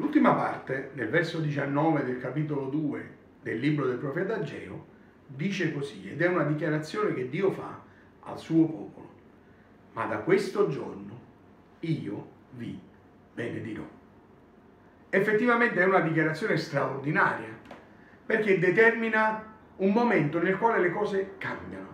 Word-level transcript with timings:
L'ultima 0.00 0.32
parte, 0.32 0.92
nel 0.94 1.10
verso 1.10 1.40
19 1.40 2.04
del 2.04 2.18
capitolo 2.18 2.70
2 2.70 3.10
del 3.42 3.58
libro 3.58 3.86
del 3.86 3.98
profeta 3.98 4.36
Ageo, 4.36 4.86
dice 5.26 5.74
così, 5.74 6.08
ed 6.08 6.22
è 6.22 6.26
una 6.26 6.44
dichiarazione 6.44 7.12
che 7.12 7.28
Dio 7.28 7.50
fa 7.50 7.78
al 8.20 8.38
suo 8.38 8.64
popolo. 8.64 9.10
Ma 9.92 10.06
da 10.06 10.20
questo 10.20 10.68
giorno 10.68 11.20
io 11.80 12.28
vi 12.52 12.80
benedirò. 13.34 13.86
Effettivamente 15.10 15.78
è 15.78 15.84
una 15.84 16.00
dichiarazione 16.00 16.56
straordinaria, 16.56 17.54
perché 18.24 18.58
determina 18.58 19.52
un 19.76 19.92
momento 19.92 20.40
nel 20.40 20.56
quale 20.56 20.80
le 20.80 20.92
cose 20.92 21.34
cambiano. 21.36 21.88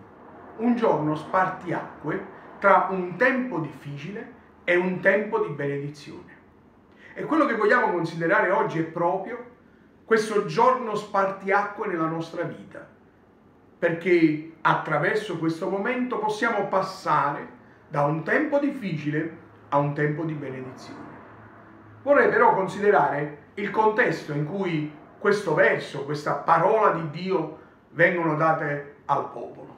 Un 0.59 0.77
giorno 0.77 1.13
spartiacque 1.13 2.25
tra 2.59 2.87
un 2.89 3.17
tempo 3.17 3.59
difficile 3.59 4.31
e 4.63 4.77
un 4.77 5.01
tempo 5.01 5.45
di 5.45 5.51
benedizione. 5.51 6.36
E 7.17 7.25
quello 7.25 7.47
che 7.47 7.55
vogliamo 7.55 7.89
considerare 7.89 8.51
oggi 8.51 8.77
è 8.77 8.83
proprio 8.83 9.43
questo 10.05 10.45
giorno 10.45 10.93
spartiacque 10.93 11.87
nella 11.87 12.05
nostra 12.05 12.43
vita, 12.43 12.87
perché 13.79 14.51
attraverso 14.61 15.39
questo 15.39 15.67
momento 15.67 16.19
possiamo 16.19 16.67
passare 16.67 17.47
da 17.87 18.03
un 18.03 18.21
tempo 18.21 18.59
difficile 18.59 19.35
a 19.69 19.79
un 19.79 19.95
tempo 19.95 20.25
di 20.25 20.33
benedizione. 20.33 21.15
Vorrei 22.03 22.29
però 22.29 22.53
considerare 22.53 23.45
il 23.55 23.71
contesto 23.71 24.33
in 24.33 24.45
cui 24.45 24.93
questo 25.17 25.55
verso, 25.55 26.05
questa 26.05 26.33
parola 26.33 26.91
di 26.91 27.09
Dio 27.09 27.57
vengono 27.93 28.35
date 28.35 28.97
al 29.05 29.31
popolo. 29.31 29.75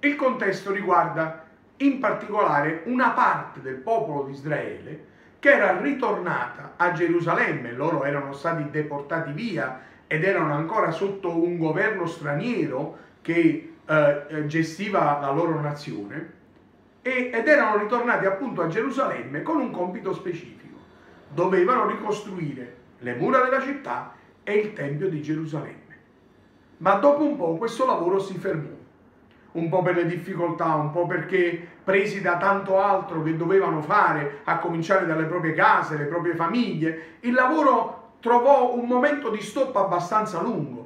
Il 0.00 0.14
contesto 0.16 0.72
riguarda 0.72 1.42
in 1.78 2.00
particolare 2.00 2.82
una 2.84 3.12
parte 3.12 3.62
del 3.62 3.76
popolo 3.76 4.24
di 4.24 4.32
Israele 4.32 5.14
che 5.46 5.52
era 5.52 5.80
ritornata 5.80 6.72
a 6.74 6.90
Gerusalemme, 6.90 7.70
loro 7.70 8.02
erano 8.02 8.32
stati 8.32 8.68
deportati 8.68 9.30
via 9.30 9.78
ed 10.08 10.24
erano 10.24 10.52
ancora 10.52 10.90
sotto 10.90 11.40
un 11.40 11.56
governo 11.56 12.04
straniero 12.06 12.98
che 13.22 13.74
eh, 13.86 14.46
gestiva 14.46 15.20
la 15.20 15.30
loro 15.30 15.60
nazione 15.60 16.32
e, 17.00 17.30
ed 17.32 17.46
erano 17.46 17.78
ritornati 17.78 18.26
appunto 18.26 18.60
a 18.60 18.66
Gerusalemme 18.66 19.42
con 19.42 19.60
un 19.60 19.70
compito 19.70 20.12
specifico. 20.12 20.78
Dovevano 21.28 21.86
ricostruire 21.86 22.74
le 22.98 23.14
mura 23.14 23.44
della 23.44 23.60
città 23.60 24.14
e 24.42 24.52
il 24.52 24.72
Tempio 24.72 25.08
di 25.08 25.22
Gerusalemme. 25.22 25.96
Ma 26.78 26.94
dopo 26.94 27.22
un 27.22 27.36
po' 27.36 27.54
questo 27.54 27.86
lavoro 27.86 28.18
si 28.18 28.36
fermò 28.36 28.74
un 29.56 29.68
po' 29.68 29.82
per 29.82 29.96
le 29.96 30.06
difficoltà, 30.06 30.74
un 30.74 30.92
po' 30.92 31.06
perché 31.06 31.66
presi 31.82 32.20
da 32.20 32.36
tanto 32.36 32.78
altro 32.80 33.22
che 33.22 33.36
dovevano 33.36 33.80
fare, 33.80 34.40
a 34.44 34.58
cominciare 34.58 35.06
dalle 35.06 35.24
proprie 35.24 35.54
case, 35.54 35.96
le 35.96 36.04
proprie 36.04 36.34
famiglie, 36.34 37.16
il 37.20 37.32
lavoro 37.32 38.12
trovò 38.20 38.74
un 38.74 38.86
momento 38.86 39.30
di 39.30 39.40
stop 39.40 39.74
abbastanza 39.76 40.40
lungo. 40.40 40.84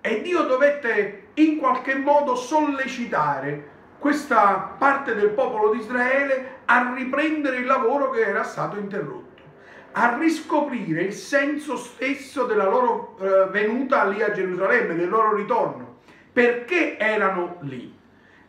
E 0.00 0.22
Dio 0.22 0.42
dovette 0.44 1.28
in 1.34 1.58
qualche 1.58 1.94
modo 1.94 2.34
sollecitare 2.34 3.68
questa 3.98 4.74
parte 4.78 5.14
del 5.14 5.30
popolo 5.30 5.72
di 5.72 5.78
Israele 5.78 6.58
a 6.64 6.94
riprendere 6.94 7.56
il 7.56 7.66
lavoro 7.66 8.08
che 8.10 8.20
era 8.20 8.42
stato 8.42 8.78
interrotto, 8.78 9.42
a 9.92 10.16
riscoprire 10.16 11.02
il 11.02 11.12
senso 11.12 11.76
stesso 11.76 12.44
della 12.44 12.66
loro 12.66 13.16
eh, 13.20 13.50
venuta 13.50 14.04
lì 14.04 14.22
a 14.22 14.32
Gerusalemme, 14.32 14.94
del 14.94 15.08
loro 15.10 15.34
ritorno 15.34 15.89
perché 16.32 16.96
erano 16.98 17.56
lì. 17.60 17.98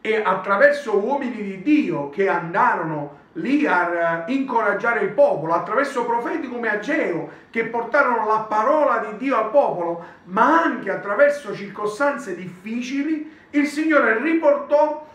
E 0.02 0.22
attraverso 0.24 0.98
uomini 0.98 1.44
di 1.44 1.62
Dio 1.62 2.10
che 2.10 2.28
andarono 2.28 3.20
lì 3.34 3.66
a 3.66 4.26
eh, 4.28 4.34
incoraggiare 4.34 5.02
il 5.02 5.12
popolo, 5.12 5.54
attraverso 5.54 6.06
profeti 6.06 6.50
come 6.50 6.70
Ageo 6.70 7.30
che 7.50 7.66
portarono 7.66 8.26
la 8.26 8.40
parola 8.42 8.98
di 8.98 9.18
Dio 9.18 9.38
al 9.38 9.52
popolo, 9.52 10.04
ma 10.26 10.64
anche 10.64 10.90
attraverso 10.90 11.54
circostanze 11.54 12.36
difficili, 12.36 13.40
il 13.52 13.68
Signore 13.68 14.20
riportò 14.22 15.08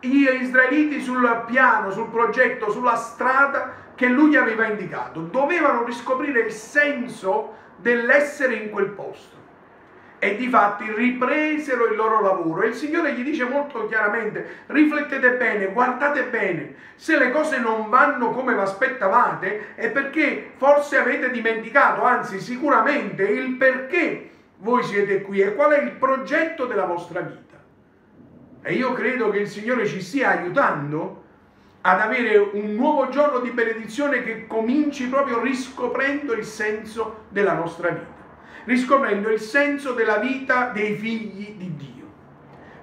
gli 0.00 0.28
israeliti 0.28 1.00
sul 1.00 1.44
piano, 1.46 1.90
sul 1.90 2.08
progetto, 2.08 2.70
sulla 2.70 2.96
strada 2.96 3.82
che 3.94 4.06
lui 4.06 4.36
aveva 4.36 4.66
indicato. 4.66 5.20
Dovevano 5.20 5.84
riscoprire 5.84 6.40
il 6.40 6.52
senso 6.52 7.54
dell'essere 7.76 8.54
in 8.54 8.70
quel 8.70 8.88
posto 8.88 9.43
e 10.24 10.36
di 10.36 10.48
fatti 10.48 10.90
ripresero 10.90 11.86
il 11.86 11.96
loro 11.96 12.22
lavoro. 12.22 12.62
E 12.62 12.68
il 12.68 12.74
Signore 12.74 13.12
gli 13.12 13.22
dice 13.22 13.44
molto 13.44 13.86
chiaramente 13.88 14.62
riflettete 14.68 15.32
bene, 15.32 15.66
guardate 15.66 16.24
bene. 16.24 16.76
Se 16.94 17.18
le 17.18 17.30
cose 17.30 17.58
non 17.58 17.90
vanno 17.90 18.30
come 18.30 18.54
vi 18.54 18.60
aspettavate 18.60 19.74
è 19.74 19.90
perché 19.90 20.52
forse 20.56 20.96
avete 20.96 21.30
dimenticato 21.30 22.04
anzi 22.04 22.40
sicuramente 22.40 23.22
il 23.24 23.56
perché 23.56 24.30
voi 24.56 24.82
siete 24.82 25.20
qui 25.20 25.40
e 25.40 25.54
qual 25.54 25.72
è 25.72 25.82
il 25.82 25.90
progetto 25.90 26.64
della 26.64 26.86
vostra 26.86 27.20
vita. 27.20 27.62
E 28.62 28.72
io 28.72 28.94
credo 28.94 29.28
che 29.28 29.40
il 29.40 29.48
Signore 29.48 29.84
ci 29.86 30.00
stia 30.00 30.30
aiutando 30.30 31.22
ad 31.82 32.00
avere 32.00 32.38
un 32.38 32.72
nuovo 32.72 33.10
giorno 33.10 33.40
di 33.40 33.50
benedizione 33.50 34.22
che 34.22 34.46
cominci 34.46 35.06
proprio 35.06 35.42
riscoprendo 35.42 36.32
il 36.32 36.44
senso 36.44 37.24
della 37.28 37.52
nostra 37.52 37.90
vita 37.90 38.13
riscoprendo 38.64 39.30
il 39.30 39.40
senso 39.40 39.92
della 39.92 40.18
vita 40.18 40.70
dei 40.72 40.94
figli 40.96 41.54
di 41.56 41.76
Dio. 41.76 42.06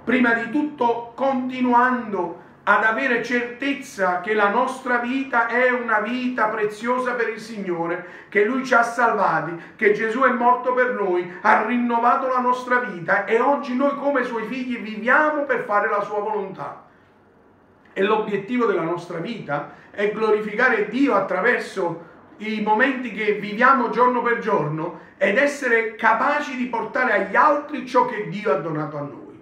Prima 0.03 0.33
di 0.33 0.49
tutto 0.49 1.13
continuando 1.15 2.39
ad 2.63 2.83
avere 2.83 3.23
certezza 3.23 4.21
che 4.21 4.33
la 4.33 4.49
nostra 4.49 4.97
vita 4.97 5.47
è 5.47 5.71
una 5.71 5.99
vita 5.99 6.47
preziosa 6.47 7.13
per 7.13 7.29
il 7.29 7.39
Signore, 7.39 8.27
che 8.29 8.45
Lui 8.45 8.63
ci 8.63 8.75
ha 8.75 8.83
salvati, 8.83 9.59
che 9.75 9.93
Gesù 9.93 10.21
è 10.21 10.29
morto 10.29 10.73
per 10.73 10.93
noi, 10.93 11.39
ha 11.41 11.65
rinnovato 11.65 12.27
la 12.27 12.39
nostra 12.39 12.79
vita 12.79 13.25
e 13.25 13.39
oggi 13.39 13.75
noi 13.75 13.95
come 13.97 14.23
Suoi 14.23 14.43
figli 14.43 14.77
viviamo 14.77 15.43
per 15.43 15.63
fare 15.63 15.89
la 15.89 16.01
Sua 16.01 16.19
volontà. 16.19 16.83
E 17.93 18.03
l'obiettivo 18.03 18.65
della 18.65 18.83
nostra 18.83 19.17
vita 19.17 19.73
è 19.89 20.11
glorificare 20.11 20.87
Dio 20.87 21.15
attraverso 21.15 22.09
i 22.47 22.61
momenti 22.61 23.11
che 23.11 23.33
viviamo 23.33 23.89
giorno 23.89 24.21
per 24.21 24.39
giorno 24.39 24.99
ed 25.17 25.37
essere 25.37 25.95
capaci 25.95 26.55
di 26.55 26.65
portare 26.65 27.13
agli 27.13 27.35
altri 27.35 27.85
ciò 27.85 28.05
che 28.05 28.27
Dio 28.29 28.51
ha 28.51 28.57
donato 28.57 28.97
a 28.97 29.01
noi. 29.01 29.39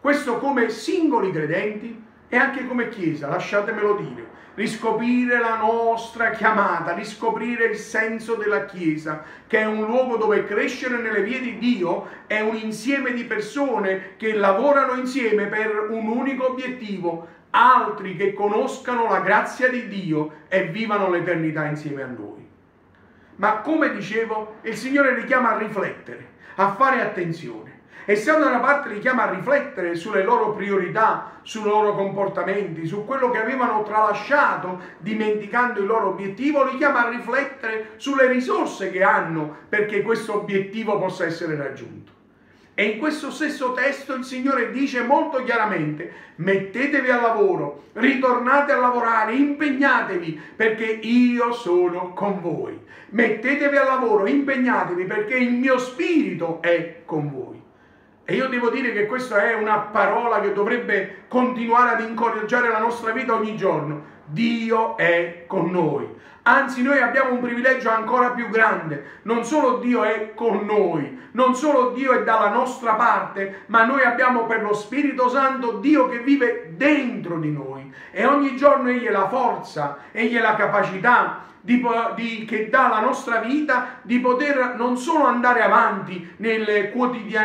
Questo 0.00 0.38
come 0.38 0.68
singoli 0.68 1.30
credenti 1.30 2.02
e 2.28 2.36
anche 2.36 2.66
come 2.66 2.88
Chiesa, 2.88 3.28
lasciatemelo 3.28 3.94
dire, 3.94 4.26
riscoprire 4.54 5.38
la 5.38 5.56
nostra 5.56 6.30
chiamata, 6.30 6.92
riscoprire 6.92 7.66
il 7.66 7.76
senso 7.76 8.34
della 8.34 8.64
Chiesa, 8.64 9.22
che 9.46 9.60
è 9.60 9.64
un 9.64 9.84
luogo 9.84 10.16
dove 10.16 10.44
crescere 10.44 10.98
nelle 10.98 11.22
vie 11.22 11.40
di 11.40 11.58
Dio 11.58 12.06
è 12.26 12.40
un 12.40 12.56
insieme 12.56 13.12
di 13.12 13.24
persone 13.24 14.16
che 14.16 14.34
lavorano 14.34 14.94
insieme 14.94 15.46
per 15.46 15.88
un 15.90 16.06
unico 16.08 16.50
obiettivo, 16.50 17.26
altri 17.50 18.16
che 18.16 18.32
conoscano 18.34 19.08
la 19.08 19.20
grazia 19.20 19.68
di 19.68 19.88
Dio 19.88 20.32
e 20.48 20.64
vivano 20.64 21.10
l'eternità 21.10 21.64
insieme 21.66 22.02
a 22.02 22.06
noi. 22.06 22.41
Ma 23.42 23.56
come 23.56 23.92
dicevo, 23.92 24.58
il 24.62 24.76
Signore 24.76 25.16
li 25.16 25.24
chiama 25.24 25.56
a 25.56 25.58
riflettere, 25.58 26.28
a 26.54 26.74
fare 26.74 27.00
attenzione. 27.00 27.80
E 28.04 28.14
se 28.14 28.30
da 28.30 28.46
una 28.46 28.60
parte 28.60 28.90
li 28.90 29.00
chiama 29.00 29.24
a 29.24 29.30
riflettere 29.30 29.96
sulle 29.96 30.22
loro 30.22 30.52
priorità, 30.52 31.40
sui 31.42 31.64
loro 31.64 31.92
comportamenti, 31.96 32.86
su 32.86 33.04
quello 33.04 33.30
che 33.30 33.40
avevano 33.40 33.82
tralasciato 33.82 34.80
dimenticando 34.98 35.80
il 35.80 35.86
loro 35.86 36.10
obiettivo, 36.10 36.62
li 36.62 36.76
chiama 36.76 37.04
a 37.04 37.10
riflettere 37.10 37.94
sulle 37.96 38.28
risorse 38.28 38.92
che 38.92 39.02
hanno 39.02 39.56
perché 39.68 40.02
questo 40.02 40.36
obiettivo 40.36 40.96
possa 41.00 41.24
essere 41.24 41.56
raggiunto. 41.56 42.12
E 42.74 42.84
in 42.84 42.98
questo 43.00 43.32
stesso 43.32 43.72
testo 43.72 44.14
il 44.14 44.24
Signore 44.24 44.70
dice 44.70 45.02
molto 45.02 45.42
chiaramente, 45.42 46.12
mettetevi 46.36 47.10
al 47.10 47.20
lavoro, 47.20 47.86
ritornate 47.94 48.70
a 48.70 48.78
lavorare, 48.78 49.34
impegnatevi 49.34 50.40
perché 50.54 50.84
io 50.84 51.52
sono 51.52 52.12
con 52.12 52.40
voi. 52.40 52.81
Mettetevi 53.12 53.76
al 53.76 53.86
lavoro, 53.86 54.26
impegnatevi 54.26 55.04
perché 55.04 55.36
il 55.36 55.52
mio 55.52 55.76
spirito 55.76 56.62
è 56.62 57.02
con 57.04 57.30
voi. 57.30 57.60
E 58.24 58.34
io 58.34 58.48
devo 58.48 58.70
dire 58.70 58.92
che 58.92 59.06
questa 59.06 59.46
è 59.50 59.54
una 59.54 59.78
parola 59.78 60.40
che 60.40 60.54
dovrebbe 60.54 61.24
continuare 61.28 61.90
ad 61.90 62.08
incoraggiare 62.08 62.70
la 62.70 62.78
nostra 62.78 63.12
vita 63.12 63.34
ogni 63.34 63.54
giorno. 63.54 64.04
Dio 64.24 64.96
è 64.96 65.44
con 65.46 65.70
noi. 65.70 66.08
Anzi, 66.44 66.82
noi 66.82 67.00
abbiamo 67.00 67.34
un 67.34 67.40
privilegio 67.40 67.90
ancora 67.90 68.30
più 68.30 68.48
grande. 68.48 69.20
Non 69.24 69.44
solo 69.44 69.76
Dio 69.76 70.04
è 70.04 70.32
con 70.34 70.64
noi, 70.64 71.28
non 71.32 71.54
solo 71.54 71.90
Dio 71.90 72.12
è 72.12 72.24
dalla 72.24 72.48
nostra 72.48 72.94
parte, 72.94 73.64
ma 73.66 73.84
noi 73.84 74.02
abbiamo 74.04 74.46
per 74.46 74.62
lo 74.62 74.72
Spirito 74.72 75.28
Santo 75.28 75.72
Dio 75.72 76.08
che 76.08 76.20
vive 76.20 76.72
dentro 76.76 77.38
di 77.38 77.50
noi. 77.52 77.81
E 78.10 78.24
ogni 78.24 78.56
giorno 78.56 78.88
Egli 78.88 79.06
è 79.06 79.10
la 79.10 79.28
forza, 79.28 79.98
Egli 80.12 80.36
è 80.36 80.40
la 80.40 80.54
capacità 80.54 81.44
di, 81.60 81.84
di, 82.16 82.44
che 82.44 82.68
dà 82.68 82.86
alla 82.86 83.00
nostra 83.00 83.38
vita 83.38 83.98
di 84.02 84.18
poter 84.18 84.74
non 84.76 84.96
solo 84.96 85.24
andare 85.26 85.62
avanti 85.62 86.34
nelle, 86.38 86.92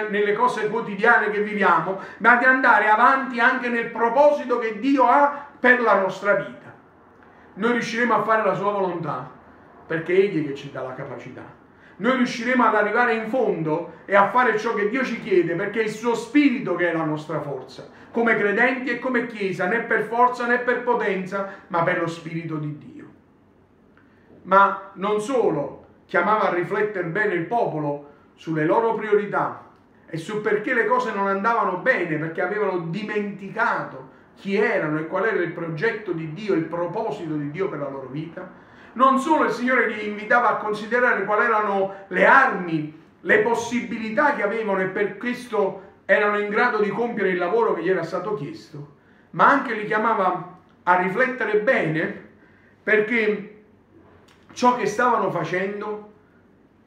nelle 0.10 0.34
cose 0.34 0.70
quotidiane 0.70 1.30
che 1.30 1.42
viviamo, 1.42 2.00
ma 2.18 2.36
di 2.38 2.46
andare 2.46 2.90
avanti 2.90 3.40
anche 3.40 3.70
nel 3.70 3.92
proposito 3.92 4.58
che 4.58 4.80
Dio 4.80 5.08
ha 5.08 5.46
per 5.60 5.82
la 5.82 6.00
nostra 6.00 6.34
vita 6.34 6.68
noi 7.58 7.72
riusciremo 7.74 8.14
a 8.14 8.24
fare 8.24 8.44
la 8.44 8.54
sua 8.54 8.72
volontà 8.72 9.30
perché 9.86 10.14
è 10.14 10.18
Egli 10.18 10.48
che 10.48 10.56
ci 10.56 10.72
dà 10.72 10.82
la 10.82 10.94
capacità. 10.94 11.57
Noi 11.98 12.18
riusciremo 12.18 12.64
ad 12.64 12.76
arrivare 12.76 13.16
in 13.16 13.28
fondo 13.28 13.94
e 14.06 14.16
a 14.16 14.30
fare 14.30 14.58
ciò 14.58 14.74
che 14.74 14.90
Dio 14.90 15.04
ci 15.04 15.20
chiede 15.22 15.56
perché 15.56 15.80
è 15.80 15.84
il 15.84 15.90
suo 15.90 16.14
spirito 16.14 16.76
che 16.76 16.90
è 16.90 16.94
la 16.94 17.04
nostra 17.04 17.42
forza, 17.42 17.90
come 18.12 18.36
credenti 18.36 18.92
e 18.92 19.00
come 19.00 19.26
Chiesa, 19.26 19.66
né 19.66 19.82
per 19.82 20.04
forza 20.04 20.46
né 20.46 20.60
per 20.60 20.84
potenza, 20.84 21.50
ma 21.68 21.84
per 21.84 22.00
lo 22.00 22.08
spirito 22.08 22.58
di 22.58 22.78
Dio. 22.78 23.06
Ma 24.44 24.92
non 24.94 25.20
solo, 25.22 25.86
chiamava 26.06 26.50
a 26.50 26.54
riflettere 26.54 27.08
bene 27.08 27.34
il 27.34 27.46
popolo 27.46 28.12
sulle 28.36 28.66
loro 28.66 28.94
priorità 28.94 29.66
e 30.08 30.18
su 30.18 30.42
perché 30.42 30.74
le 30.74 30.86
cose 30.86 31.12
non 31.12 31.28
andavano 31.28 31.78
bene, 31.78 32.18
perché 32.18 32.42
avevano 32.42 32.78
dimenticato 32.90 34.16
chi 34.36 34.56
erano 34.56 35.00
e 35.00 35.08
qual 35.08 35.26
era 35.26 35.42
il 35.42 35.52
progetto 35.52 36.12
di 36.12 36.32
Dio, 36.32 36.54
il 36.54 36.66
proposito 36.66 37.34
di 37.34 37.50
Dio 37.50 37.68
per 37.70 37.80
la 37.80 37.90
loro 37.90 38.08
vita. 38.08 38.66
Non 38.98 39.20
solo 39.20 39.44
il 39.44 39.52
Signore 39.52 39.90
li 39.90 40.08
invitava 40.08 40.50
a 40.50 40.56
considerare 40.56 41.24
quali 41.24 41.46
erano 41.46 41.94
le 42.08 42.26
armi, 42.26 43.00
le 43.22 43.40
possibilità 43.42 44.34
che 44.34 44.42
avevano 44.42 44.80
e 44.80 44.86
per 44.86 45.18
questo 45.18 45.84
erano 46.06 46.40
in 46.40 46.50
grado 46.50 46.82
di 46.82 46.90
compiere 46.90 47.30
il 47.30 47.38
lavoro 47.38 47.76
che 47.76 47.84
gli 47.84 47.90
era 47.90 48.02
stato 48.02 48.34
chiesto, 48.34 48.96
ma 49.32 49.50
anche 49.50 49.76
li 49.76 49.86
chiamava 49.86 50.58
a 50.82 50.96
riflettere 50.96 51.60
bene 51.60 52.26
perché 52.82 53.66
ciò 54.54 54.76
che 54.76 54.88
stavano 54.88 55.30
facendo, 55.30 56.14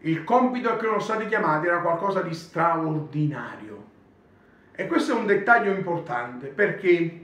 il 0.00 0.24
compito 0.24 0.68
a 0.68 0.72
cui 0.72 0.86
erano 0.86 1.00
stati 1.00 1.26
chiamati 1.26 1.68
era 1.68 1.80
qualcosa 1.80 2.22
di 2.22 2.34
straordinario. 2.34 3.84
E 4.72 4.88
questo 4.88 5.12
è 5.12 5.14
un 5.14 5.26
dettaglio 5.26 5.70
importante 5.70 6.48
perché 6.48 7.19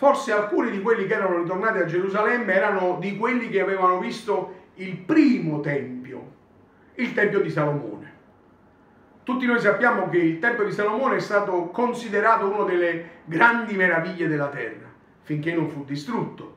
forse 0.00 0.32
alcuni 0.32 0.70
di 0.70 0.80
quelli 0.80 1.04
che 1.04 1.12
erano 1.12 1.42
ritornati 1.42 1.76
a 1.76 1.84
Gerusalemme 1.84 2.54
erano 2.54 2.96
di 2.98 3.18
quelli 3.18 3.50
che 3.50 3.60
avevano 3.60 3.98
visto 3.98 4.54
il 4.76 4.96
primo 4.96 5.60
tempio, 5.60 6.32
il 6.94 7.12
tempio 7.12 7.40
di 7.40 7.50
Salomone. 7.50 8.12
Tutti 9.24 9.44
noi 9.44 9.60
sappiamo 9.60 10.08
che 10.08 10.16
il 10.16 10.38
tempio 10.38 10.64
di 10.64 10.72
Salomone 10.72 11.16
è 11.16 11.20
stato 11.20 11.66
considerato 11.66 12.46
una 12.46 12.64
delle 12.64 13.04
grandi 13.26 13.76
meraviglie 13.76 14.26
della 14.26 14.48
terra, 14.48 14.86
finché 15.20 15.52
non 15.52 15.68
fu 15.68 15.84
distrutto. 15.84 16.56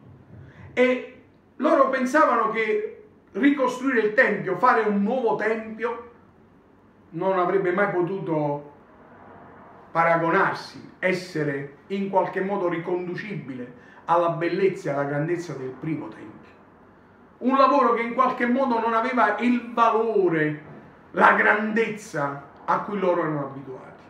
E 0.71 1.23
loro 1.57 1.89
pensavano 1.89 2.49
che 2.49 3.03
ricostruire 3.33 4.07
il 4.07 4.13
Tempio, 4.13 4.55
fare 4.55 4.83
un 4.83 5.03
nuovo 5.03 5.35
Tempio, 5.35 6.11
non 7.09 7.37
avrebbe 7.37 7.73
mai 7.73 7.91
potuto 7.91 8.72
paragonarsi, 9.93 10.95
essere 10.99 11.77
in 11.87 12.09
qualche 12.09 12.41
modo 12.41 12.67
riconducibile 12.67 13.81
alla 14.05 14.31
bellezza 14.31 14.89
e 14.89 14.93
alla 14.93 15.03
grandezza 15.05 15.53
del 15.53 15.73
primo 15.79 16.09
Tempio. 16.09 16.31
Un 17.37 17.55
lavoro 17.55 17.93
che 17.93 18.01
in 18.01 18.13
qualche 18.13 18.45
modo 18.45 18.79
non 18.79 18.93
aveva 18.93 19.37
il 19.37 19.71
valore, 19.71 20.61
la 21.11 21.33
grandezza 21.33 22.49
a 22.65 22.79
cui 22.79 22.99
loro 22.99 23.21
erano 23.21 23.45
abituati. 23.45 24.03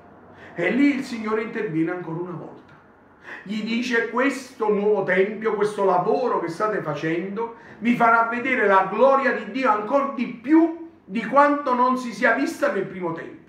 E 0.56 0.72
lì 0.72 0.96
il 0.96 1.04
Signore 1.04 1.44
interviene 1.44 1.92
ancora 1.92 2.20
una 2.20 2.32
volta 2.32 2.64
gli 3.44 3.62
dice 3.64 4.10
questo 4.10 4.70
nuovo 4.70 5.04
tempio, 5.04 5.56
questo 5.56 5.84
lavoro 5.84 6.40
che 6.40 6.48
state 6.48 6.82
facendo, 6.82 7.56
vi 7.80 7.96
farà 7.96 8.30
vedere 8.30 8.68
la 8.68 8.88
gloria 8.90 9.34
di 9.34 9.52
Dio 9.52 9.70
ancora 9.70 10.14
di 10.16 10.28
più 10.28 10.90
di 11.04 11.26
quanto 11.26 11.74
non 11.74 11.98
si 11.98 12.14
sia 12.14 12.34
vista 12.34 12.72
nel 12.72 12.86
primo 12.86 13.12
tempio. 13.12 13.43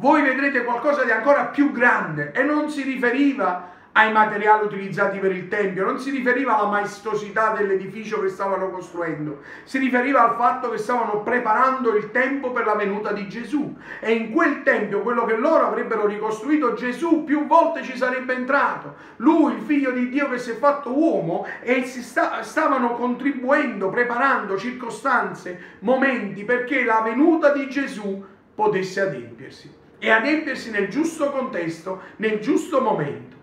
Voi 0.00 0.22
vedrete 0.22 0.64
qualcosa 0.64 1.04
di 1.04 1.10
ancora 1.10 1.48
più 1.48 1.72
grande 1.72 2.32
e 2.32 2.42
non 2.42 2.70
si 2.70 2.82
riferiva 2.84 3.68
ai 3.92 4.10
materiali 4.10 4.64
utilizzati 4.64 5.18
per 5.18 5.30
il 5.30 5.46
Tempio, 5.48 5.84
non 5.84 5.98
si 5.98 6.08
riferiva 6.08 6.56
alla 6.56 6.70
maestosità 6.70 7.52
dell'edificio 7.52 8.18
che 8.18 8.30
stavano 8.30 8.70
costruendo, 8.70 9.42
si 9.64 9.76
riferiva 9.76 10.22
al 10.26 10.36
fatto 10.36 10.70
che 10.70 10.78
stavano 10.78 11.20
preparando 11.20 11.94
il 11.94 12.10
tempo 12.12 12.50
per 12.50 12.64
la 12.64 12.76
venuta 12.76 13.12
di 13.12 13.28
Gesù. 13.28 13.76
E 14.00 14.12
in 14.12 14.32
quel 14.32 14.62
Tempio, 14.62 15.02
quello 15.02 15.26
che 15.26 15.36
loro 15.36 15.66
avrebbero 15.66 16.06
ricostruito, 16.06 16.72
Gesù 16.72 17.24
più 17.24 17.46
volte 17.46 17.82
ci 17.82 17.94
sarebbe 17.94 18.32
entrato. 18.32 18.94
Lui, 19.16 19.52
il 19.52 19.60
figlio 19.60 19.90
di 19.90 20.08
Dio 20.08 20.30
che 20.30 20.38
si 20.38 20.52
è 20.52 20.54
fatto 20.54 20.98
uomo, 20.98 21.44
e 21.60 21.84
si 21.84 22.00
sta, 22.02 22.42
stavano 22.42 22.94
contribuendo, 22.94 23.90
preparando 23.90 24.56
circostanze, 24.56 25.76
momenti 25.80 26.44
perché 26.44 26.84
la 26.84 27.02
venuta 27.02 27.52
di 27.52 27.68
Gesù 27.68 28.24
potesse 28.54 29.02
adempiersi. 29.02 29.79
E 30.02 30.10
adempiersi 30.10 30.70
nel 30.70 30.88
giusto 30.88 31.30
contesto, 31.30 32.00
nel 32.16 32.40
giusto 32.40 32.80
momento. 32.80 33.36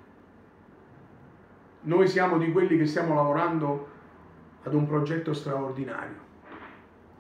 Noi 1.81 2.07
siamo 2.07 2.39
di 2.39 2.51
quelli 2.51 2.77
che 2.77 2.88
stiamo 2.88 3.13
lavorando 3.13 3.88
ad 4.63 4.74
un 4.74 4.88
progetto 4.88 5.33
straordinario. 5.33 6.25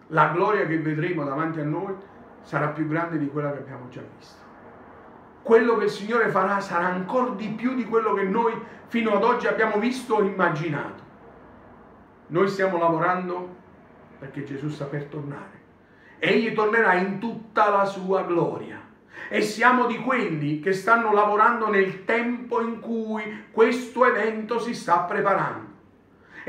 La 0.07 0.29
gloria 0.29 0.65
che 0.65 0.79
vedremo 0.79 1.23
davanti 1.23 1.59
a 1.59 1.63
noi 1.63 1.93
sarà 2.41 2.69
più 2.69 2.87
grande 2.87 3.19
di 3.19 3.27
quella 3.27 3.51
che 3.51 3.59
abbiamo 3.59 3.89
già 3.89 4.01
visto. 4.17 4.41
Quello 5.43 5.77
che 5.77 5.85
il 5.85 5.91
Signore 5.91 6.29
farà 6.29 6.59
sarà 6.59 6.87
ancora 6.87 7.29
di 7.29 7.49
più 7.49 7.75
di 7.75 7.85
quello 7.85 8.15
che 8.15 8.23
noi 8.23 8.59
fino 8.87 9.11
ad 9.11 9.23
oggi 9.23 9.45
abbiamo 9.45 9.77
visto 9.77 10.15
o 10.15 10.23
immaginato. 10.23 11.03
Noi 12.27 12.47
stiamo 12.49 12.79
lavorando 12.79 13.55
perché 14.17 14.43
Gesù 14.43 14.67
sta 14.69 14.85
per 14.85 15.05
tornare. 15.05 15.61
Egli 16.17 16.53
tornerà 16.53 16.95
in 16.95 17.19
tutta 17.19 17.69
la 17.69 17.85
sua 17.85 18.23
gloria 18.23 18.76
e 19.29 19.41
siamo 19.41 19.85
di 19.85 19.97
quelli 19.97 20.59
che 20.59 20.73
stanno 20.73 21.11
lavorando 21.11 21.69
nel 21.69 22.05
tempo 22.05 22.61
in 22.61 22.79
cui 22.79 23.45
questo 23.51 24.05
evento 24.05 24.59
si 24.59 24.73
sta 24.73 24.99
preparando. 24.99 25.66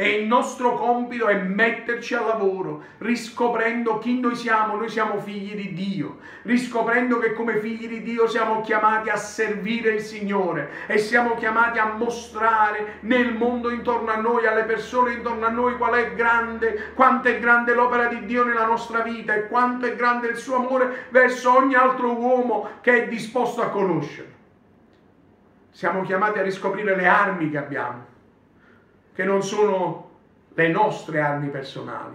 E 0.00 0.10
il 0.10 0.28
nostro 0.28 0.74
compito 0.74 1.26
è 1.26 1.34
metterci 1.34 2.14
al 2.14 2.24
lavoro, 2.24 2.84
riscoprendo 2.98 3.98
chi 3.98 4.20
noi 4.20 4.36
siamo. 4.36 4.76
Noi 4.76 4.88
siamo 4.88 5.18
figli 5.18 5.56
di 5.56 5.74
Dio, 5.74 6.18
riscoprendo 6.42 7.18
che 7.18 7.32
come 7.32 7.58
figli 7.58 7.88
di 7.88 8.04
Dio 8.04 8.28
siamo 8.28 8.60
chiamati 8.60 9.10
a 9.10 9.16
servire 9.16 9.94
il 9.94 10.00
Signore 10.00 10.70
e 10.86 10.98
siamo 10.98 11.34
chiamati 11.34 11.80
a 11.80 11.94
mostrare 11.94 12.98
nel 13.00 13.34
mondo 13.34 13.70
intorno 13.70 14.12
a 14.12 14.20
noi, 14.20 14.46
alle 14.46 14.62
persone 14.62 15.14
intorno 15.14 15.46
a 15.46 15.50
noi, 15.50 15.76
qual 15.76 15.94
è 15.94 16.14
grande, 16.14 16.92
quanto 16.94 17.26
è 17.26 17.40
grande 17.40 17.74
l'opera 17.74 18.06
di 18.06 18.24
Dio 18.24 18.44
nella 18.44 18.66
nostra 18.66 19.00
vita 19.00 19.34
e 19.34 19.48
quanto 19.48 19.86
è 19.86 19.96
grande 19.96 20.28
il 20.28 20.36
suo 20.36 20.58
amore 20.58 21.06
verso 21.08 21.56
ogni 21.56 21.74
altro 21.74 22.16
uomo 22.16 22.68
che 22.82 23.02
è 23.02 23.08
disposto 23.08 23.62
a 23.62 23.70
conoscere. 23.70 24.32
Siamo 25.72 26.02
chiamati 26.02 26.38
a 26.38 26.42
riscoprire 26.42 26.94
le 26.94 27.08
armi 27.08 27.50
che 27.50 27.58
abbiamo 27.58 28.07
che 29.18 29.24
non 29.24 29.42
sono 29.42 30.10
le 30.54 30.68
nostre 30.68 31.20
armi 31.20 31.48
personali, 31.48 32.14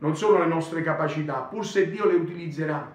non 0.00 0.14
sono 0.14 0.36
le 0.36 0.44
nostre 0.44 0.82
capacità, 0.82 1.36
pur 1.36 1.64
se 1.64 1.88
Dio 1.88 2.04
le 2.04 2.16
utilizzerà. 2.16 2.92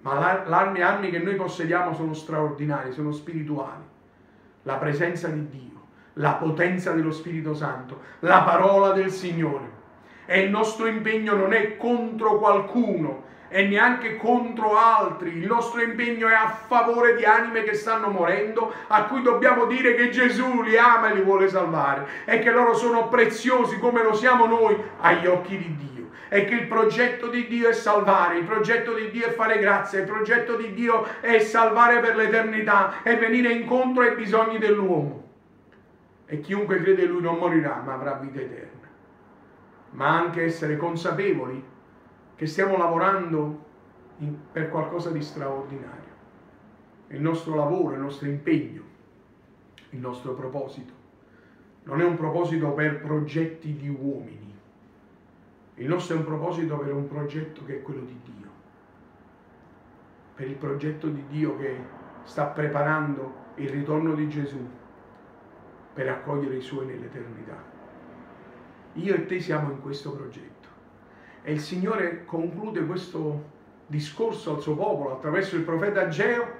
Ma 0.00 0.72
le 0.72 0.82
armi 0.82 1.10
che 1.10 1.20
noi 1.20 1.36
possediamo 1.36 1.94
sono 1.94 2.12
straordinarie, 2.12 2.90
sono 2.90 3.12
spirituali. 3.12 3.84
La 4.64 4.74
presenza 4.74 5.28
di 5.28 5.48
Dio, 5.50 5.82
la 6.14 6.32
potenza 6.32 6.90
dello 6.90 7.12
Spirito 7.12 7.54
Santo, 7.54 8.00
la 8.20 8.42
parola 8.42 8.90
del 8.90 9.12
Signore. 9.12 9.70
E 10.26 10.40
il 10.40 10.50
nostro 10.50 10.88
impegno 10.88 11.36
non 11.36 11.52
è 11.52 11.76
contro 11.76 12.38
qualcuno, 12.38 13.22
e 13.50 13.66
neanche 13.66 14.16
contro 14.16 14.76
altri. 14.76 15.36
Il 15.36 15.46
nostro 15.46 15.82
impegno 15.82 16.28
è 16.28 16.32
a 16.32 16.48
favore 16.48 17.16
di 17.16 17.24
anime 17.24 17.64
che 17.64 17.74
stanno 17.74 18.08
morendo, 18.08 18.72
a 18.86 19.04
cui 19.04 19.22
dobbiamo 19.22 19.66
dire 19.66 19.94
che 19.94 20.08
Gesù 20.08 20.62
li 20.62 20.78
ama 20.78 21.10
e 21.10 21.14
li 21.14 21.20
vuole 21.20 21.48
salvare 21.48 22.06
e 22.24 22.38
che 22.38 22.50
loro 22.50 22.74
sono 22.74 23.08
preziosi 23.08 23.78
come 23.78 24.02
lo 24.02 24.14
siamo 24.14 24.46
noi 24.46 24.80
agli 25.00 25.26
occhi 25.26 25.58
di 25.58 25.76
Dio. 25.76 25.88
E 26.32 26.44
che 26.44 26.54
il 26.54 26.68
progetto 26.68 27.26
di 27.26 27.48
Dio 27.48 27.68
è 27.68 27.72
salvare, 27.72 28.38
il 28.38 28.44
progetto 28.44 28.94
di 28.94 29.10
Dio 29.10 29.26
è 29.26 29.32
fare 29.32 29.58
grazia, 29.58 29.98
il 29.98 30.06
progetto 30.06 30.54
di 30.54 30.72
Dio 30.72 31.04
è 31.20 31.40
salvare 31.40 31.98
per 31.98 32.14
l'eternità 32.14 33.02
e 33.02 33.16
venire 33.16 33.50
incontro 33.50 34.04
ai 34.04 34.14
bisogni 34.14 34.58
dell'uomo. 34.58 35.28
E 36.26 36.40
chiunque 36.40 36.80
crede 36.80 37.02
in 37.02 37.10
Lui 37.10 37.22
non 37.22 37.36
morirà, 37.36 37.82
ma 37.84 37.94
avrà 37.94 38.12
vita 38.12 38.38
eterna. 38.38 38.86
Ma 39.90 40.08
anche 40.16 40.44
essere 40.44 40.76
consapevoli 40.76 41.64
che 42.40 42.46
stiamo 42.46 42.78
lavorando 42.78 43.66
in, 44.20 44.34
per 44.50 44.70
qualcosa 44.70 45.10
di 45.10 45.20
straordinario. 45.20 46.08
Il 47.08 47.20
nostro 47.20 47.54
lavoro, 47.54 47.92
il 47.92 48.00
nostro 48.00 48.28
impegno, 48.28 48.82
il 49.90 50.00
nostro 50.00 50.32
proposito. 50.32 50.90
Non 51.82 52.00
è 52.00 52.04
un 52.04 52.16
proposito 52.16 52.70
per 52.70 53.02
progetti 53.02 53.76
di 53.76 53.90
uomini. 53.90 54.54
Il 55.74 55.86
nostro 55.86 56.14
è 56.14 56.18
un 56.18 56.24
proposito 56.24 56.78
per 56.78 56.94
un 56.94 57.08
progetto 57.08 57.62
che 57.66 57.80
è 57.80 57.82
quello 57.82 58.04
di 58.04 58.18
Dio. 58.24 58.48
Per 60.34 60.48
il 60.48 60.56
progetto 60.56 61.08
di 61.08 61.26
Dio 61.26 61.58
che 61.58 61.76
sta 62.22 62.46
preparando 62.46 63.34
il 63.56 63.68
ritorno 63.68 64.14
di 64.14 64.26
Gesù 64.30 64.66
per 65.92 66.08
accogliere 66.08 66.56
i 66.56 66.62
suoi 66.62 66.86
nell'eternità. 66.86 67.62
Io 68.94 69.14
e 69.14 69.26
te 69.26 69.40
siamo 69.40 69.72
in 69.72 69.82
questo 69.82 70.12
progetto. 70.12 70.59
E 71.42 71.52
il 71.52 71.60
Signore 71.60 72.24
conclude 72.24 72.84
questo 72.84 73.58
discorso 73.86 74.54
al 74.54 74.60
suo 74.60 74.76
popolo 74.76 75.14
attraverso 75.14 75.56
il 75.56 75.62
profeta 75.62 76.02
Ageo 76.02 76.58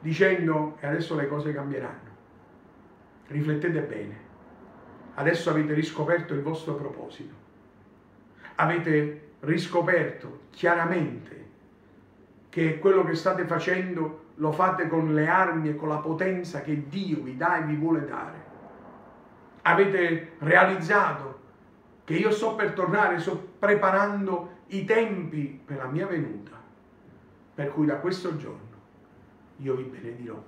dicendo 0.00 0.76
e 0.80 0.86
adesso 0.86 1.14
le 1.14 1.28
cose 1.28 1.52
cambieranno. 1.52 2.10
Riflettete 3.28 3.80
bene. 3.80 4.30
Adesso 5.14 5.50
avete 5.50 5.74
riscoperto 5.74 6.34
il 6.34 6.42
vostro 6.42 6.74
proposito. 6.74 7.40
avete 8.56 9.30
riscoperto 9.40 10.40
chiaramente 10.50 11.40
che 12.48 12.78
quello 12.78 13.02
che 13.04 13.14
state 13.14 13.44
facendo 13.44 14.26
lo 14.36 14.52
fate 14.52 14.88
con 14.88 15.14
le 15.14 15.26
armi 15.26 15.70
e 15.70 15.74
con 15.74 15.88
la 15.88 15.96
potenza 15.96 16.60
che 16.60 16.88
Dio 16.88 17.22
vi 17.22 17.36
dà 17.36 17.58
e 17.58 17.62
vi 17.64 17.76
vuole 17.76 18.04
dare. 18.04 18.50
Avete 19.62 20.32
realizzato 20.38 21.31
che 22.04 22.14
io 22.14 22.30
sto 22.30 22.54
per 22.54 22.72
tornare, 22.72 23.18
sto 23.20 23.36
preparando 23.58 24.60
i 24.68 24.84
tempi 24.84 25.60
per 25.64 25.76
la 25.78 25.86
mia 25.86 26.06
venuta, 26.06 26.60
per 27.54 27.70
cui 27.70 27.86
da 27.86 27.96
questo 27.96 28.36
giorno 28.36 28.70
io 29.58 29.74
vi 29.74 29.84
benedirò. 29.84 30.42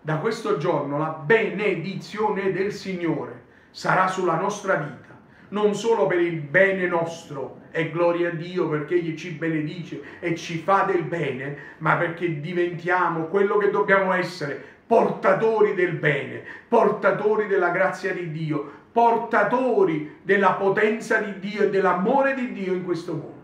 Da 0.00 0.18
questo 0.18 0.56
giorno 0.56 0.98
la 0.98 1.10
benedizione 1.10 2.52
del 2.52 2.72
Signore 2.72 3.44
sarà 3.70 4.08
sulla 4.08 4.36
nostra 4.36 4.76
vita, 4.76 5.18
non 5.48 5.74
solo 5.74 6.06
per 6.06 6.20
il 6.20 6.40
bene 6.40 6.86
nostro, 6.86 7.64
e 7.76 7.90
gloria 7.90 8.30
a 8.30 8.32
Dio 8.32 8.70
perché 8.70 8.94
Egli 8.94 9.14
ci 9.14 9.32
benedice 9.32 10.00
e 10.20 10.34
ci 10.34 10.58
fa 10.58 10.84
del 10.84 11.02
bene, 11.02 11.74
ma 11.78 11.96
perché 11.96 12.40
diventiamo 12.40 13.26
quello 13.26 13.58
che 13.58 13.68
dobbiamo 13.68 14.14
essere, 14.14 14.75
portatori 14.86 15.74
del 15.74 15.96
bene, 15.96 16.42
portatori 16.68 17.46
della 17.46 17.70
grazia 17.70 18.12
di 18.12 18.30
Dio, 18.30 18.70
portatori 18.92 20.18
della 20.22 20.52
potenza 20.52 21.18
di 21.18 21.38
Dio 21.38 21.64
e 21.64 21.70
dell'amore 21.70 22.34
di 22.34 22.52
Dio 22.52 22.72
in 22.72 22.84
questo 22.84 23.12
mondo. 23.12 23.34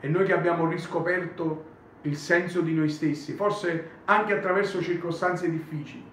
E 0.00 0.08
noi 0.08 0.24
che 0.26 0.32
abbiamo 0.32 0.68
riscoperto 0.68 1.66
il 2.02 2.16
senso 2.16 2.60
di 2.60 2.74
noi 2.74 2.88
stessi, 2.88 3.32
forse 3.32 3.90
anche 4.04 4.34
attraverso 4.34 4.82
circostanze 4.82 5.50
difficili, 5.50 6.04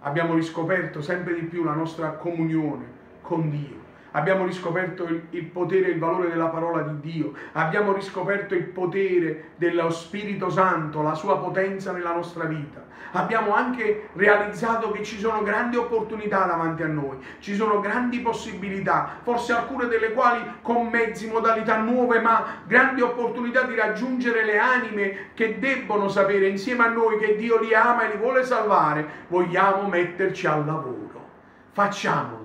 abbiamo 0.00 0.34
riscoperto 0.34 1.00
sempre 1.00 1.34
di 1.34 1.46
più 1.46 1.64
la 1.64 1.74
nostra 1.74 2.10
comunione 2.10 2.84
con 3.20 3.50
Dio 3.50 3.83
abbiamo 4.16 4.44
riscoperto 4.44 5.04
il, 5.04 5.22
il 5.30 5.44
potere 5.44 5.86
e 5.86 5.90
il 5.90 5.98
valore 5.98 6.28
della 6.28 6.46
parola 6.48 6.82
di 6.82 7.12
Dio, 7.12 7.32
abbiamo 7.52 7.92
riscoperto 7.92 8.54
il 8.54 8.64
potere 8.64 9.52
dello 9.56 9.90
Spirito 9.90 10.50
Santo, 10.50 11.02
la 11.02 11.14
sua 11.14 11.38
potenza 11.38 11.92
nella 11.92 12.12
nostra 12.12 12.44
vita. 12.44 12.82
Abbiamo 13.12 13.54
anche 13.54 14.08
realizzato 14.14 14.90
che 14.90 15.04
ci 15.04 15.18
sono 15.18 15.42
grandi 15.42 15.76
opportunità 15.76 16.46
davanti 16.46 16.82
a 16.82 16.88
noi, 16.88 17.18
ci 17.38 17.54
sono 17.54 17.80
grandi 17.80 18.18
possibilità, 18.20 19.18
forse 19.22 19.52
alcune 19.52 19.86
delle 19.86 20.12
quali 20.12 20.42
con 20.62 20.88
mezzi, 20.88 21.28
modalità 21.28 21.78
nuove, 21.78 22.20
ma 22.20 22.44
grandi 22.66 23.02
opportunità 23.02 23.62
di 23.62 23.76
raggiungere 23.76 24.44
le 24.44 24.58
anime 24.58 25.30
che 25.34 25.58
debbono 25.58 26.08
sapere 26.08 26.48
insieme 26.48 26.84
a 26.84 26.88
noi 26.88 27.18
che 27.18 27.36
Dio 27.36 27.60
li 27.60 27.72
ama 27.72 28.04
e 28.04 28.14
li 28.14 28.16
vuole 28.16 28.44
salvare. 28.44 29.06
Vogliamo 29.28 29.88
metterci 29.88 30.46
al 30.46 30.64
lavoro. 30.64 31.22
Facciamolo 31.70 32.43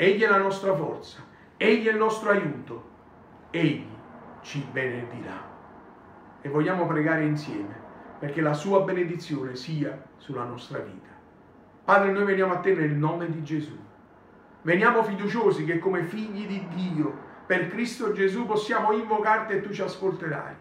Egli 0.00 0.22
è 0.22 0.28
la 0.28 0.38
nostra 0.38 0.76
forza, 0.76 1.24
Egli 1.56 1.88
è 1.88 1.90
il 1.90 1.96
nostro 1.96 2.30
aiuto, 2.30 2.88
Egli 3.50 3.84
ci 4.42 4.64
benedirà. 4.70 5.44
E 6.40 6.48
vogliamo 6.48 6.86
pregare 6.86 7.24
insieme 7.24 7.74
perché 8.20 8.40
la 8.40 8.52
sua 8.52 8.82
benedizione 8.82 9.56
sia 9.56 10.00
sulla 10.18 10.44
nostra 10.44 10.78
vita. 10.78 11.10
Padre, 11.82 12.12
noi 12.12 12.26
veniamo 12.26 12.52
a 12.52 12.58
te 12.58 12.74
nel 12.74 12.92
nome 12.92 13.28
di 13.28 13.42
Gesù. 13.42 13.76
Veniamo 14.62 15.02
fiduciosi 15.02 15.64
che 15.64 15.80
come 15.80 16.04
figli 16.04 16.46
di 16.46 16.64
Dio, 16.68 17.12
per 17.44 17.66
Cristo 17.66 18.12
Gesù, 18.12 18.46
possiamo 18.46 18.92
invocarti 18.92 19.54
e 19.54 19.60
tu 19.62 19.72
ci 19.72 19.82
ascolterai. 19.82 20.54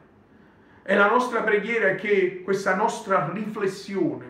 E 0.82 0.96
la 0.96 1.12
nostra 1.12 1.44
preghiera 1.44 1.90
è 1.90 1.96
che 1.96 2.42
questa 2.44 2.76
nostra 2.76 3.30
riflessione 3.32 4.27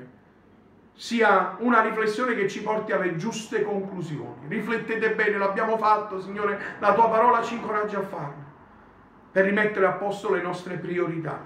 sia 0.97 1.55
una 1.59 1.81
riflessione 1.81 2.33
che 2.33 2.49
ci 2.49 2.63
porti 2.63 2.91
alle 2.91 3.15
giuste 3.17 3.61
conclusioni. 3.61 4.47
Riflettete 4.47 5.11
bene, 5.11 5.37
l'abbiamo 5.37 5.77
fatto, 5.77 6.19
Signore, 6.19 6.59
la 6.79 6.93
tua 6.93 7.07
parola 7.07 7.43
ci 7.43 7.53
incoraggia 7.53 7.99
a 7.99 8.01
farlo, 8.01 8.43
per 9.31 9.45
rimettere 9.45 9.85
a 9.85 9.91
posto 9.91 10.33
le 10.33 10.41
nostre 10.41 10.75
priorità. 10.77 11.39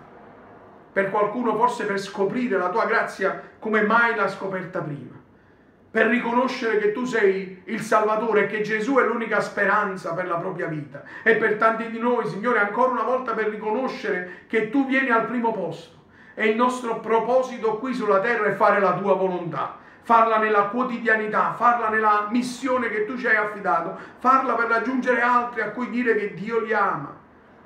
Per 0.93 1.09
qualcuno 1.09 1.57
forse 1.57 1.85
per 1.85 1.99
scoprire 1.99 2.57
la 2.57 2.69
tua 2.69 2.85
grazia 2.85 3.41
come 3.59 3.81
mai 3.81 4.15
l'ha 4.15 4.29
scoperta 4.29 4.79
prima. 4.79 5.19
Per 5.91 6.07
riconoscere 6.07 6.77
che 6.77 6.93
tu 6.93 7.03
sei 7.03 7.63
il 7.65 7.81
Salvatore 7.81 8.43
e 8.43 8.47
che 8.47 8.61
Gesù 8.61 8.95
è 8.95 9.03
l'unica 9.03 9.41
speranza 9.41 10.13
per 10.13 10.27
la 10.27 10.37
propria 10.37 10.67
vita. 10.67 11.03
E 11.23 11.35
per 11.35 11.55
tanti 11.55 11.89
di 11.89 11.99
noi, 11.99 12.25
Signore, 12.27 12.59
ancora 12.59 12.91
una 12.91 13.03
volta 13.03 13.33
per 13.33 13.49
riconoscere 13.49 14.45
che 14.47 14.69
tu 14.69 14.87
vieni 14.87 15.09
al 15.09 15.25
primo 15.25 15.51
posto 15.51 15.99
e 16.41 16.47
il 16.47 16.55
nostro 16.55 16.99
proposito 17.01 17.77
qui 17.77 17.93
sulla 17.93 18.19
terra 18.19 18.45
è 18.45 18.53
fare 18.53 18.79
la 18.79 18.93
tua 18.93 19.13
volontà, 19.13 19.77
farla 20.01 20.39
nella 20.39 20.69
quotidianità, 20.69 21.53
farla 21.53 21.89
nella 21.89 22.29
missione 22.31 22.89
che 22.89 23.05
tu 23.05 23.15
ci 23.15 23.27
hai 23.27 23.35
affidato, 23.35 23.95
farla 24.17 24.55
per 24.55 24.65
raggiungere 24.65 25.21
altri 25.21 25.61
a 25.61 25.69
cui 25.69 25.91
dire 25.91 26.15
che 26.15 26.33
Dio 26.33 26.61
li 26.61 26.73
ama. 26.73 27.15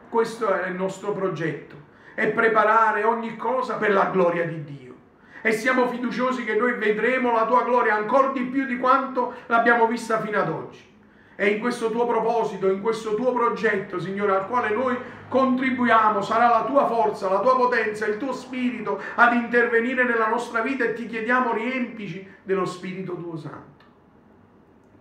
Questo 0.10 0.54
è 0.54 0.68
il 0.68 0.76
nostro 0.76 1.14
progetto, 1.14 1.76
è 2.16 2.28
preparare 2.28 3.06
ogni 3.06 3.38
cosa 3.38 3.76
per 3.76 3.94
la 3.94 4.10
gloria 4.12 4.46
di 4.46 4.62
Dio. 4.66 4.94
E 5.42 5.54
siamo 5.54 5.88
fiduciosi 5.88 6.44
che 6.44 6.56
noi 6.56 6.74
vedremo 6.74 7.32
la 7.32 7.46
tua 7.46 7.64
gloria 7.64 7.96
ancora 7.96 8.34
di 8.34 8.42
più 8.42 8.66
di 8.66 8.78
quanto 8.78 9.36
l'abbiamo 9.46 9.88
vista 9.88 10.20
fino 10.20 10.38
ad 10.38 10.50
oggi. 10.50 10.94
E 11.38 11.48
in 11.48 11.60
questo 11.62 11.92
tuo 11.92 12.06
proposito, 12.06 12.70
in 12.70 12.82
questo 12.82 13.16
tuo 13.16 13.32
progetto, 13.32 14.00
Signore, 14.00 14.36
al 14.36 14.48
quale 14.48 14.70
noi 14.70 14.98
contribuiamo, 15.28 16.22
sarà 16.22 16.50
la 16.50 16.66
tua 16.66 16.88
forza, 16.88 17.30
la 17.30 17.40
tua 17.40 17.56
potenza, 17.56 18.06
il 18.06 18.18
tuo 18.18 18.34
spirito 18.34 19.00
ad 19.16 19.34
intervenire 19.34 20.04
nella 20.04 20.28
nostra 20.28 20.62
vita 20.62 20.84
e 20.84 20.94
ti 20.94 21.06
chiediamo 21.06 21.54
riempici 21.54 22.28
dello 22.44 22.66
Spirito 22.66 23.16
tuo 23.16 23.38
Santo. 23.38 23.84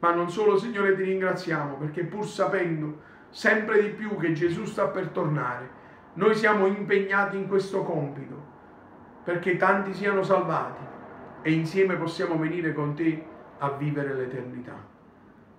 Ma 0.01 0.13
non 0.13 0.31
solo, 0.31 0.59
Signore, 0.59 0.95
ti 0.97 1.03
ringraziamo 1.03 1.75
perché 1.75 2.05
pur 2.05 2.27
sapendo 2.27 3.01
sempre 3.31 3.83
di 3.83 3.89
più 3.89 4.17
che 4.17 4.33
Gesù 4.33 4.65
sta 4.65 4.87
per 4.89 5.09
tornare, 5.09 5.83
noi 6.15 6.35
siamo 6.35 6.67
impegnati 6.67 7.37
in 7.37 7.49
questo 7.49 7.83
compito 7.83 8.53
perché 9.25 9.57
tanti 9.57 9.95
siano 9.95 10.23
salvati 10.23 10.83
e 11.43 11.53
insieme 11.53 11.97
possiamo 11.97 12.37
venire 12.37 12.73
con 12.73 12.95
te 12.95 13.25
a 13.59 13.71
vivere 13.71 14.15
l'eternità 14.15 14.93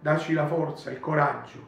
dacci 0.05 0.33
la 0.33 0.45
forza, 0.45 0.91
il 0.91 0.99
coraggio, 0.99 1.65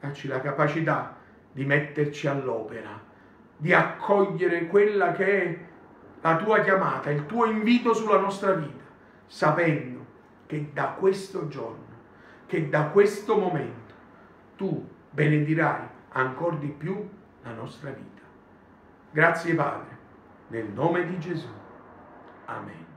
dacci 0.00 0.28
la 0.28 0.40
capacità 0.40 1.14
di 1.54 1.64
metterci 1.64 2.26
all'opera, 2.26 3.00
di 3.56 3.72
accogliere 3.72 4.66
quella 4.66 5.12
che 5.12 5.42
è 5.42 5.58
la 6.20 6.36
tua 6.36 6.60
chiamata, 6.60 7.10
il 7.10 7.26
tuo 7.26 7.46
invito 7.46 7.94
sulla 7.94 8.18
nostra 8.18 8.52
vita, 8.52 8.82
sapendo 9.26 10.04
che 10.46 10.70
da 10.72 10.88
questo 10.98 11.46
giorno, 11.48 11.92
che 12.46 12.68
da 12.68 12.86
questo 12.86 13.38
momento, 13.38 13.94
tu 14.56 14.86
benedirai 15.10 15.86
ancora 16.10 16.56
di 16.56 16.68
più 16.68 17.08
la 17.42 17.52
nostra 17.52 17.90
vita. 17.90 18.22
Grazie 19.12 19.54
Padre, 19.54 19.96
nel 20.48 20.66
nome 20.66 21.06
di 21.06 21.18
Gesù. 21.20 21.48
Amen. 22.46 22.93